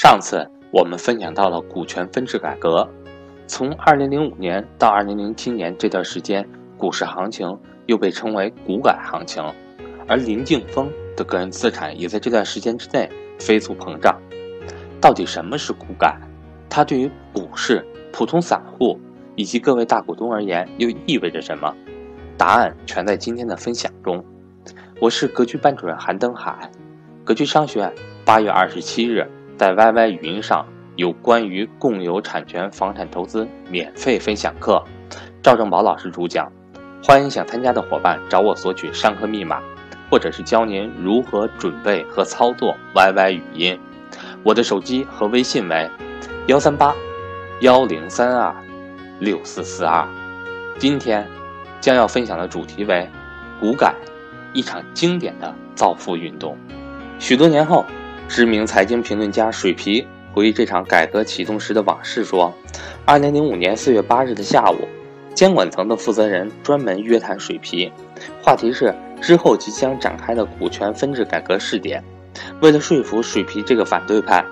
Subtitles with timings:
[0.00, 2.88] 上次我们分享到了股权分置改革，
[3.46, 7.54] 从2005年到2007年这段时间，股市行情
[7.84, 9.44] 又被称为股改行情，
[10.08, 14.18] 而林敬峰的个人资产也在这段时间之内飞速膨胀。
[15.02, 16.16] 到底什么是股改？
[16.70, 18.98] 它对于股市、普通散户
[19.36, 21.76] 以及各位大股东而言又意味着什么？
[22.38, 24.24] 答案全在今天的分享中。
[24.98, 26.70] 我是格局班主任韩登海，
[27.22, 27.92] 格局商学院
[28.24, 29.30] 八月二十七日
[29.60, 30.64] 在 YY 语音上
[30.96, 34.82] 有关于共有产权房产投资免费分享课，
[35.42, 36.50] 赵正宝老师主讲，
[37.04, 39.60] 欢迎想参加的伙伴找我索取上课密码，
[40.10, 43.78] 或者是教您如何准备和操作 YY 语音。
[44.42, 45.90] 我的手机和微信为
[46.46, 46.94] 幺三八
[47.60, 48.56] 幺零三二
[49.18, 50.08] 六四四二。
[50.78, 51.28] 今天
[51.82, 53.06] 将要分享的主题为
[53.60, 53.94] 股改。
[54.54, 56.56] 一场经典的造富运动。
[57.18, 57.84] 许多年后，
[58.30, 62.54] 知名财经评论家水皮回忆这场改革启动时的往事说
[63.04, 64.86] ：“二零零五年四月八日的下午，
[65.34, 67.90] 监管层的负责人专门约谈水皮，
[68.40, 72.04] 话题是之后即将展开的股权分置改革试点。
[72.60, 74.44] 为了说服水皮这个反对派，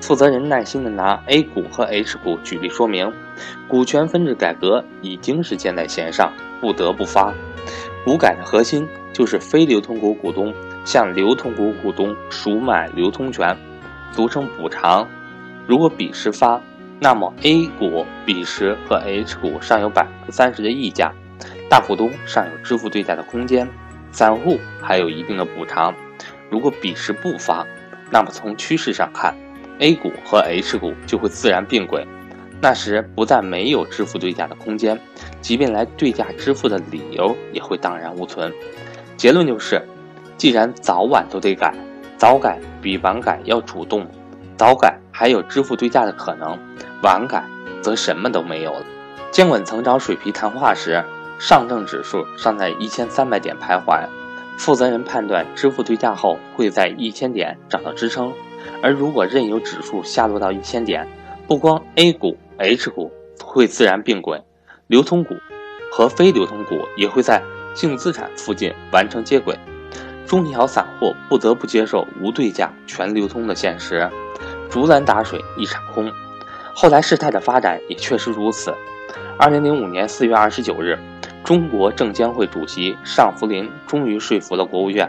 [0.00, 3.12] 负责人耐心地拿 A 股和 H 股举例说明，
[3.66, 7.34] 股权分置改革已经是箭在弦上，不得不发。
[8.04, 10.52] 股改的核心。”就是非流通股股东
[10.84, 13.56] 向流通股股东赎买流通权，
[14.12, 15.08] 俗称补偿。
[15.66, 16.60] 如果彼时发，
[17.00, 21.12] 那么 A 股彼时和 H 股尚有百分之三十的溢价，
[21.68, 23.68] 大股东尚有支付对价的空间，
[24.12, 25.94] 散户还有一定的补偿。
[26.50, 27.66] 如果彼时不发，
[28.10, 29.34] 那么从趋势上看
[29.78, 32.06] ，A 股和 H 股就会自然并轨，
[32.60, 35.00] 那时不但没有支付对价的空间，
[35.40, 38.52] 即便来对价支付的理由也会荡然无存。
[39.16, 39.82] 结论就是，
[40.44, 41.74] 既然早晚都得改，
[42.18, 44.06] 早改比晚改要主动，
[44.58, 46.58] 早改还有支付对价的可能，
[47.02, 47.42] 晚改
[47.80, 48.84] 则什么都没有了。
[49.30, 51.02] 监管层找水皮谈话时，
[51.38, 54.06] 上证指数尚在一千三百点徘徊，
[54.58, 58.30] 负责人判断支付对价后会在一千点找到支撑，
[58.82, 61.08] 而如果任由指数下落到一千点，
[61.46, 63.10] 不光 A 股、H 股
[63.42, 64.42] 会自然并轨，
[64.88, 65.36] 流通股
[65.90, 67.42] 和非流通股也会在。
[67.74, 69.58] 净资产附近完成接轨，
[70.26, 74.10] 中小散户不得不接受无对价全流通的现实，
[74.70, 76.10] 竹篮打水一场空。
[76.74, 78.74] 后来事态的发展也确实如此。
[79.38, 80.98] 二零零五年四月二十九日，
[81.44, 85.08] 中国证监会主席尚福林终于说服了国务院，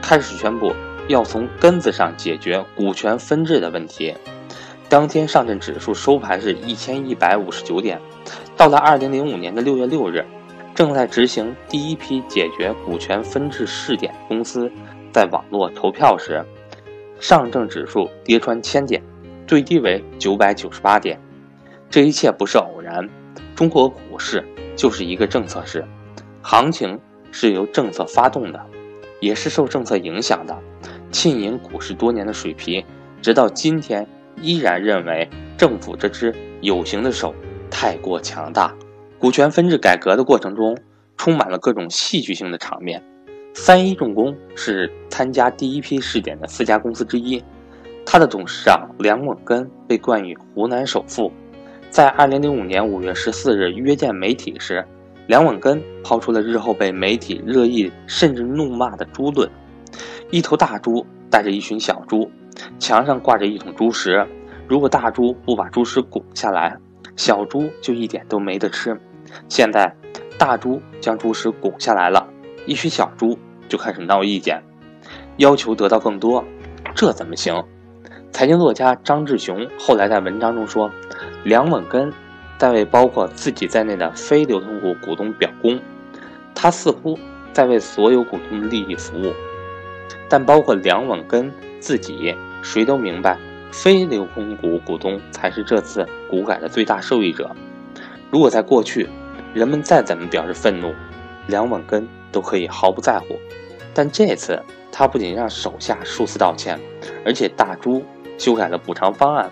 [0.00, 0.74] 开始宣布
[1.08, 4.14] 要从根子上解决股权分置的问题。
[4.88, 8.00] 当天上证指数收盘是一千一百五十九点。
[8.56, 10.24] 到了二零零五年的六月六日。
[10.74, 14.70] 正在执行第一批解决股权分置试点公司
[15.12, 16.44] 在网络投票时，
[17.20, 19.00] 上证指数跌穿千点，
[19.46, 21.20] 最低为九百九十八点。
[21.88, 23.08] 这一切不是偶然，
[23.54, 25.84] 中国股市就是一个政策市，
[26.42, 26.98] 行情
[27.30, 28.60] 是由政策发动的，
[29.20, 30.58] 也是受政策影响的。
[31.12, 32.84] 浸淫股市多年的水皮，
[33.22, 34.04] 直到今天
[34.40, 37.32] 依然认为政府这只有形的手
[37.70, 38.74] 太过强大。
[39.24, 40.76] 股权分置改革的过程中，
[41.16, 43.02] 充满了各种戏剧性的场面。
[43.54, 47.42] 三一重工是参加第一批试点的四家公司之一，
[48.04, 51.32] 它的董事长梁稳根被冠以“湖南首富”。
[51.88, 54.84] 在二零零五年五月十四日约见媒体时，
[55.26, 59.50] 梁稳根抛出了日后被媒体热议甚至怒骂的猪论：
[60.30, 62.30] 一头大猪带着一群小猪，
[62.78, 64.26] 墙上挂着一桶猪食，
[64.68, 66.76] 如果大猪不把猪食拱下来，
[67.16, 68.94] 小猪就一点都没得吃。
[69.48, 69.94] 现在，
[70.38, 72.26] 大猪将猪食拱下来了，
[72.66, 74.62] 一群小猪就开始闹意见，
[75.36, 76.44] 要求得到更多，
[76.94, 77.64] 这怎么行？
[78.32, 80.90] 财经作家张志雄后来在文章中说，
[81.44, 82.12] 梁稳根
[82.58, 85.80] 在为包括自己在内的非流通股股东表功，
[86.54, 87.18] 他似乎
[87.52, 89.32] 在为所有股东的利益服务，
[90.28, 93.38] 但包括梁稳根自己，谁都明白，
[93.70, 97.54] 非流通股股东才是这次股改的最大受益者。
[98.34, 99.08] 如果在过去，
[99.54, 100.92] 人们再怎么表示愤怒，
[101.46, 103.38] 梁稳根都可以毫不在乎。
[103.94, 104.60] 但这次，
[104.90, 106.76] 他不仅让手下数次道歉，
[107.24, 108.04] 而且大猪
[108.36, 109.48] 修改了补偿方案，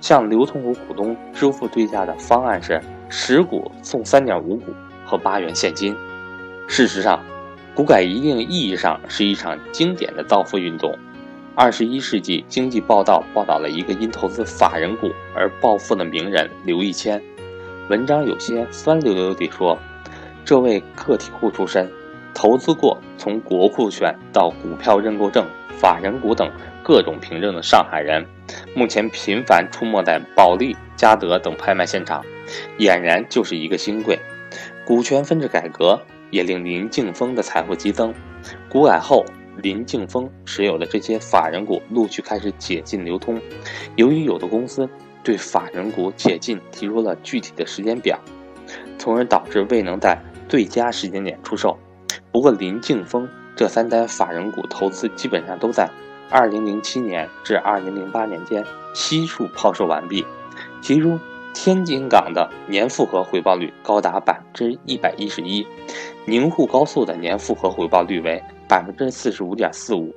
[0.00, 2.80] 向流通股股东支付对价的方案是
[3.10, 4.72] 十股送三点五股
[5.04, 5.94] 和八元现金。
[6.66, 7.22] 事实上，
[7.74, 10.90] 股改一定意义上是一场经典的造富运动。
[11.54, 17.22] 二十一世纪经济报道报道了一个因投资法人股而暴富的名人刘一谦。
[17.88, 19.78] 文章有些酸溜溜地说
[20.44, 21.88] ：“这位个体户出身，
[22.34, 25.46] 投资过从国库券到股票认购证、
[25.78, 26.50] 法人股等
[26.82, 28.26] 各种凭证的上海人，
[28.74, 32.24] 目前频繁出没在保利、嘉德等拍卖现场，
[32.78, 34.18] 俨然就是一个新贵。
[34.84, 36.00] 股权分置改革
[36.32, 38.12] 也令林敬峰的财富激增。
[38.68, 39.24] 股改后，
[39.62, 43.40] 林敬峰持有的这些法人股陆续开始解禁流通。
[43.94, 44.88] 由于有的公司
[45.26, 48.16] 对法人股解禁提出了具体的时间表，
[48.96, 50.16] 从而导致未能在
[50.48, 51.76] 最佳时间点出售。
[52.30, 55.90] 不过，林敬峰这三单法人股投资基本上都在
[56.30, 58.64] 2007年至2008年间
[58.94, 60.24] 悉数抛售完毕，
[60.80, 61.18] 其中。
[61.58, 65.66] 天津港的年复合回报率高达百分之一百一十一，
[66.26, 68.38] 宁沪高速的年复合回报率为
[68.68, 70.14] 百分之四十五点四五，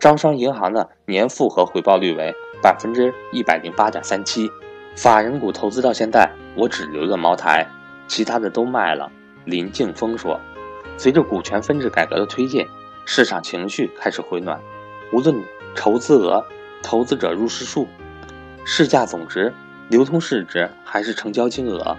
[0.00, 4.50] 招商银行的年复合回报率为百分之一百零八点三七。
[4.96, 7.66] 法人股投资到现在，我只留了茅台，
[8.06, 9.10] 其他的都卖了。
[9.44, 10.40] 林敬峰说
[10.98, 12.66] ：“随着股权分置改革的推进，
[13.04, 14.60] 市场情绪开始回暖，
[15.12, 15.42] 无论
[15.74, 16.44] 筹资额、
[16.82, 17.86] 投资者入市数、
[18.64, 19.52] 市价总值。”
[19.88, 21.96] 流通市值还是成交金额，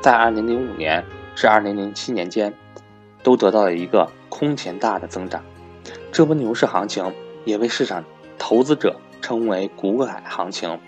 [0.00, 1.04] 在2005年
[1.34, 2.54] 至2007年间，
[3.22, 5.44] 都得到了一个空前大的增长。
[6.10, 7.12] 这波牛市行情
[7.44, 8.02] 也为市场
[8.38, 10.78] 投资者称为“股改行情”。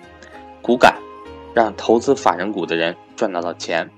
[0.62, 0.96] 股改
[1.54, 3.90] 让投资法人股的人赚到了钱，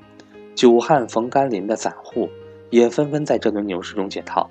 [0.55, 2.29] 久旱逢甘霖的散户
[2.71, 4.49] 也纷纷在这轮牛市中解套。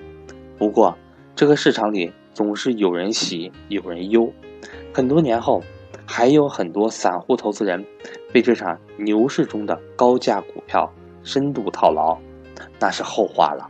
[0.57, 0.97] 不过，
[1.35, 4.31] 这个市场里总是有人喜有人忧，
[4.93, 5.63] 很多年后。
[6.11, 7.85] 还有很多散户投资人
[8.33, 10.91] 被这场牛市中的高价股票
[11.21, 12.17] 深度套牢，
[12.79, 13.69] 那是后话了。